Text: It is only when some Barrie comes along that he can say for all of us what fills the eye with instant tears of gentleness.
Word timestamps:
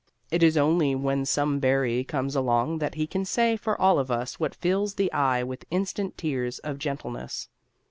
It 0.31 0.41
is 0.41 0.57
only 0.57 0.95
when 0.95 1.25
some 1.27 1.59
Barrie 1.59 2.03
comes 2.03 2.35
along 2.35 2.79
that 2.79 2.95
he 2.95 3.05
can 3.05 3.23
say 3.23 3.55
for 3.55 3.79
all 3.79 3.99
of 3.99 4.09
us 4.09 4.39
what 4.39 4.55
fills 4.55 4.95
the 4.95 5.13
eye 5.13 5.43
with 5.43 5.63
instant 5.69 6.17
tears 6.17 6.57
of 6.57 6.79
gentleness. 6.79 7.49